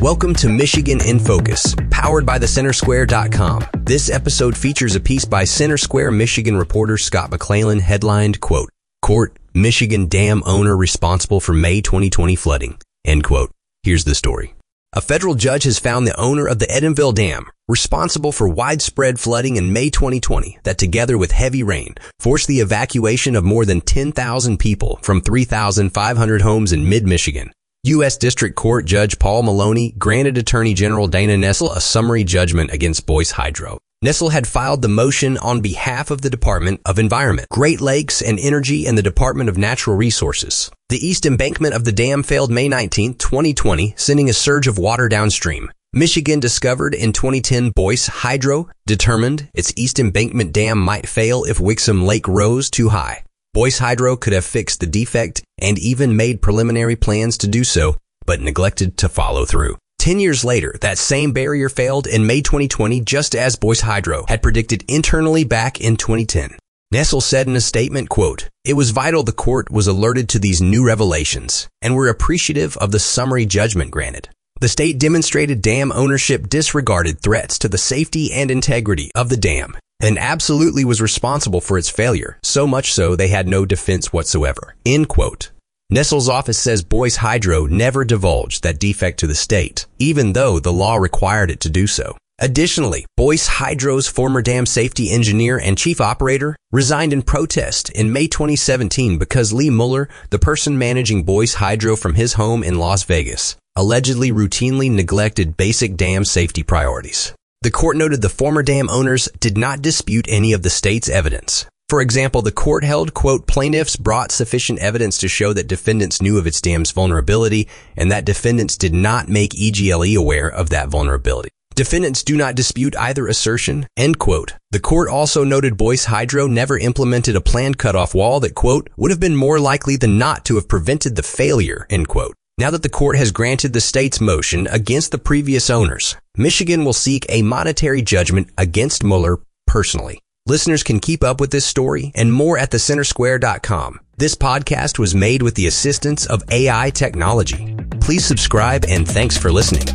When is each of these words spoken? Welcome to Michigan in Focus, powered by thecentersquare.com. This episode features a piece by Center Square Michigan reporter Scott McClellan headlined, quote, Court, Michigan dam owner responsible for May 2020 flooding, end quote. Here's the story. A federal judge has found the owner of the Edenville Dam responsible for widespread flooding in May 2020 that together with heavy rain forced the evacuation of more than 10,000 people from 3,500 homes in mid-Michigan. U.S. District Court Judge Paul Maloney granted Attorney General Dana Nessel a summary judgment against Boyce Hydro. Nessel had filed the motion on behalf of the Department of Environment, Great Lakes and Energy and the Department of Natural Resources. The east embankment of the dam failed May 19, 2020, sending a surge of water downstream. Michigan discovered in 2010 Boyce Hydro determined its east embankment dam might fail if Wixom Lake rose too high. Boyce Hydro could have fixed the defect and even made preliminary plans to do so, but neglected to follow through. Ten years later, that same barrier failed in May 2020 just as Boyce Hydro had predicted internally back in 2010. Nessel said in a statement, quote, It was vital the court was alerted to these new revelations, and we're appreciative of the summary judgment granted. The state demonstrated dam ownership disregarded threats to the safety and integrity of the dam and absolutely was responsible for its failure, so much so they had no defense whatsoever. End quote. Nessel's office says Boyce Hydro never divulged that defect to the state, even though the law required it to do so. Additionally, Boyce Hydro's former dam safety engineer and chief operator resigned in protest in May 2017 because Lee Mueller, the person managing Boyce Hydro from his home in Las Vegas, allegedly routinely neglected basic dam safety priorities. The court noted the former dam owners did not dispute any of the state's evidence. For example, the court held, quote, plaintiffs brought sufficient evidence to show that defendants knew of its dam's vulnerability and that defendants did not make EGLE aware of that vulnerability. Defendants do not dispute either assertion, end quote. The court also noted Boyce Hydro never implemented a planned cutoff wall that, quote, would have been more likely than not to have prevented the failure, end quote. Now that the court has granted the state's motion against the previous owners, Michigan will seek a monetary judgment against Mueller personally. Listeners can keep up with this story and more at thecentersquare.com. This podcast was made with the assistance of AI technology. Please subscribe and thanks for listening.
Welcome 0.00 0.34
to 0.34 0.48
Michigan 0.48 1.00
in 1.04 1.18
Focus, 1.18 1.74
powered 1.90 2.24
by 2.24 2.38
thecentersquare.com. 2.38 3.64
This 3.78 4.08
episode 4.08 4.56
features 4.56 4.94
a 4.94 5.00
piece 5.00 5.24
by 5.24 5.42
Center 5.42 5.76
Square 5.76 6.12
Michigan 6.12 6.56
reporter 6.56 6.96
Scott 6.96 7.32
McClellan 7.32 7.80
headlined, 7.80 8.40
quote, 8.40 8.70
Court, 9.02 9.36
Michigan 9.54 10.06
dam 10.06 10.44
owner 10.46 10.76
responsible 10.76 11.40
for 11.40 11.52
May 11.52 11.80
2020 11.80 12.36
flooding, 12.36 12.78
end 13.04 13.24
quote. 13.24 13.50
Here's 13.82 14.04
the 14.04 14.14
story. 14.14 14.54
A 14.92 15.00
federal 15.00 15.34
judge 15.34 15.64
has 15.64 15.80
found 15.80 16.06
the 16.06 16.18
owner 16.18 16.46
of 16.46 16.60
the 16.60 16.66
Edenville 16.66 17.12
Dam 17.12 17.50
responsible 17.66 18.30
for 18.30 18.48
widespread 18.48 19.18
flooding 19.18 19.56
in 19.56 19.72
May 19.72 19.90
2020 19.90 20.60
that 20.62 20.78
together 20.78 21.18
with 21.18 21.32
heavy 21.32 21.64
rain 21.64 21.96
forced 22.20 22.46
the 22.46 22.60
evacuation 22.60 23.34
of 23.34 23.42
more 23.42 23.64
than 23.64 23.80
10,000 23.80 24.58
people 24.58 25.00
from 25.02 25.20
3,500 25.22 26.42
homes 26.42 26.72
in 26.72 26.88
mid-Michigan. 26.88 27.50
U.S. 27.88 28.18
District 28.18 28.54
Court 28.54 28.84
Judge 28.84 29.18
Paul 29.18 29.44
Maloney 29.44 29.92
granted 29.92 30.36
Attorney 30.36 30.74
General 30.74 31.08
Dana 31.08 31.36
Nessel 31.36 31.74
a 31.74 31.80
summary 31.80 32.22
judgment 32.22 32.70
against 32.70 33.06
Boyce 33.06 33.30
Hydro. 33.30 33.78
Nessel 34.04 34.30
had 34.30 34.46
filed 34.46 34.82
the 34.82 34.88
motion 34.88 35.38
on 35.38 35.62
behalf 35.62 36.10
of 36.10 36.20
the 36.20 36.28
Department 36.28 36.82
of 36.84 36.98
Environment, 36.98 37.48
Great 37.50 37.80
Lakes 37.80 38.20
and 38.20 38.38
Energy 38.38 38.86
and 38.86 38.98
the 38.98 39.02
Department 39.02 39.48
of 39.48 39.56
Natural 39.56 39.96
Resources. 39.96 40.70
The 40.90 40.98
east 40.98 41.24
embankment 41.24 41.74
of 41.74 41.84
the 41.84 41.92
dam 41.92 42.22
failed 42.22 42.50
May 42.50 42.68
19, 42.68 43.14
2020, 43.14 43.94
sending 43.96 44.28
a 44.28 44.34
surge 44.34 44.66
of 44.66 44.76
water 44.76 45.08
downstream. 45.08 45.70
Michigan 45.94 46.40
discovered 46.40 46.94
in 46.94 47.14
2010 47.14 47.70
Boyce 47.70 48.06
Hydro 48.08 48.68
determined 48.86 49.48
its 49.54 49.72
east 49.76 49.98
embankment 49.98 50.52
dam 50.52 50.78
might 50.78 51.08
fail 51.08 51.44
if 51.44 51.56
Wixom 51.56 52.04
Lake 52.04 52.28
rose 52.28 52.68
too 52.68 52.90
high. 52.90 53.24
Boyce 53.58 53.80
Hydro 53.80 54.14
could 54.14 54.34
have 54.34 54.44
fixed 54.44 54.78
the 54.78 54.86
defect 54.86 55.42
and 55.60 55.80
even 55.80 56.14
made 56.14 56.40
preliminary 56.40 56.94
plans 56.94 57.36
to 57.38 57.48
do 57.48 57.64
so, 57.64 57.96
but 58.24 58.40
neglected 58.40 58.96
to 58.98 59.08
follow 59.08 59.44
through. 59.44 59.76
Ten 59.98 60.20
years 60.20 60.44
later, 60.44 60.76
that 60.80 60.96
same 60.96 61.32
barrier 61.32 61.68
failed 61.68 62.06
in 62.06 62.24
May 62.24 62.40
2020 62.40 63.00
just 63.00 63.34
as 63.34 63.56
Boyce 63.56 63.80
Hydro 63.80 64.26
had 64.28 64.44
predicted 64.44 64.84
internally 64.86 65.42
back 65.42 65.80
in 65.80 65.96
2010. 65.96 66.56
Nessel 66.94 67.20
said 67.20 67.48
in 67.48 67.56
a 67.56 67.60
statement, 67.60 68.08
quote, 68.08 68.48
It 68.64 68.74
was 68.74 68.92
vital 68.92 69.24
the 69.24 69.32
court 69.32 69.72
was 69.72 69.88
alerted 69.88 70.28
to 70.28 70.38
these 70.38 70.62
new 70.62 70.86
revelations, 70.86 71.66
and 71.82 71.96
we're 71.96 72.10
appreciative 72.10 72.76
of 72.76 72.92
the 72.92 73.00
summary 73.00 73.44
judgment 73.44 73.90
granted. 73.90 74.28
The 74.60 74.68
state 74.68 75.00
demonstrated 75.00 75.62
dam 75.62 75.90
ownership 75.90 76.48
disregarded 76.48 77.20
threats 77.20 77.58
to 77.58 77.68
the 77.68 77.76
safety 77.76 78.32
and 78.32 78.52
integrity 78.52 79.10
of 79.16 79.30
the 79.30 79.36
dam 79.36 79.76
and 80.00 80.18
absolutely 80.18 80.84
was 80.84 81.00
responsible 81.00 81.60
for 81.60 81.78
its 81.78 81.90
failure, 81.90 82.38
so 82.42 82.66
much 82.66 82.92
so 82.92 83.16
they 83.16 83.28
had 83.28 83.48
no 83.48 83.64
defense 83.64 84.12
whatsoever. 84.12 84.74
End 84.84 85.08
quote. 85.08 85.50
Nessel's 85.90 86.28
office 86.28 86.58
says 86.58 86.84
Boyce 86.84 87.16
Hydro 87.16 87.64
never 87.64 88.04
divulged 88.04 88.62
that 88.62 88.78
defect 88.78 89.20
to 89.20 89.26
the 89.26 89.34
state, 89.34 89.86
even 89.98 90.34
though 90.34 90.60
the 90.60 90.72
law 90.72 90.96
required 90.96 91.50
it 91.50 91.60
to 91.60 91.70
do 91.70 91.86
so. 91.86 92.16
Additionally, 92.40 93.04
Boyce 93.16 93.46
Hydro's 93.48 94.06
former 94.06 94.42
dam 94.42 94.64
safety 94.64 95.10
engineer 95.10 95.58
and 95.58 95.76
chief 95.76 96.00
operator 96.00 96.54
resigned 96.70 97.12
in 97.12 97.22
protest 97.22 97.90
in 97.90 98.12
May 98.12 98.28
2017 98.28 99.18
because 99.18 99.52
Lee 99.52 99.70
Mueller, 99.70 100.08
the 100.30 100.38
person 100.38 100.78
managing 100.78 101.24
Boyce 101.24 101.54
Hydro 101.54 101.96
from 101.96 102.14
his 102.14 102.34
home 102.34 102.62
in 102.62 102.78
Las 102.78 103.02
Vegas, 103.02 103.56
allegedly 103.74 104.30
routinely 104.30 104.88
neglected 104.90 105.56
basic 105.56 105.96
dam 105.96 106.24
safety 106.24 106.62
priorities. 106.62 107.34
The 107.62 107.72
court 107.72 107.96
noted 107.96 108.22
the 108.22 108.28
former 108.28 108.62
dam 108.62 108.88
owners 108.88 109.28
did 109.40 109.58
not 109.58 109.82
dispute 109.82 110.26
any 110.28 110.52
of 110.52 110.62
the 110.62 110.70
state's 110.70 111.08
evidence. 111.08 111.66
For 111.88 112.00
example, 112.00 112.40
the 112.40 112.52
court 112.52 112.84
held, 112.84 113.14
quote, 113.14 113.48
plaintiffs 113.48 113.96
brought 113.96 114.30
sufficient 114.30 114.78
evidence 114.78 115.18
to 115.18 115.28
show 115.28 115.52
that 115.52 115.66
defendants 115.66 116.22
knew 116.22 116.38
of 116.38 116.46
its 116.46 116.60
dam's 116.60 116.92
vulnerability 116.92 117.66
and 117.96 118.12
that 118.12 118.24
defendants 118.24 118.76
did 118.76 118.94
not 118.94 119.28
make 119.28 119.58
EGLE 119.58 120.16
aware 120.16 120.48
of 120.48 120.70
that 120.70 120.88
vulnerability. 120.88 121.48
Defendants 121.74 122.22
do 122.22 122.36
not 122.36 122.54
dispute 122.54 122.94
either 122.96 123.26
assertion, 123.26 123.86
end 123.96 124.20
quote. 124.20 124.54
The 124.70 124.80
court 124.80 125.08
also 125.08 125.42
noted 125.42 125.76
Boyce 125.76 126.04
Hydro 126.04 126.46
never 126.46 126.78
implemented 126.78 127.34
a 127.34 127.40
planned 127.40 127.78
cutoff 127.78 128.14
wall 128.14 128.38
that, 128.40 128.54
quote, 128.54 128.88
would 128.96 129.10
have 129.10 129.20
been 129.20 129.34
more 129.34 129.58
likely 129.58 129.96
than 129.96 130.16
not 130.16 130.44
to 130.44 130.56
have 130.56 130.68
prevented 130.68 131.16
the 131.16 131.22
failure, 131.24 131.86
end 131.90 132.06
quote. 132.06 132.34
Now 132.58 132.72
that 132.72 132.82
the 132.82 132.88
court 132.88 133.16
has 133.16 133.30
granted 133.30 133.72
the 133.72 133.80
state's 133.80 134.20
motion 134.20 134.66
against 134.66 135.12
the 135.12 135.18
previous 135.18 135.70
owners, 135.70 136.16
Michigan 136.36 136.84
will 136.84 136.92
seek 136.92 137.24
a 137.28 137.42
monetary 137.42 138.02
judgment 138.02 138.48
against 138.58 139.04
Mueller 139.04 139.38
personally. 139.68 140.18
Listeners 140.44 140.82
can 140.82 140.98
keep 140.98 141.22
up 141.22 141.40
with 141.40 141.52
this 141.52 141.64
story 141.64 142.10
and 142.16 142.32
more 142.32 142.58
at 142.58 142.72
thecentersquare.com. 142.72 144.00
This 144.16 144.34
podcast 144.34 144.98
was 144.98 145.14
made 145.14 145.40
with 145.40 145.54
the 145.54 145.68
assistance 145.68 146.26
of 146.26 146.42
AI 146.50 146.90
technology. 146.90 147.76
Please 148.00 148.24
subscribe 148.24 148.84
and 148.88 149.06
thanks 149.06 149.36
for 149.38 149.52
listening. 149.52 149.86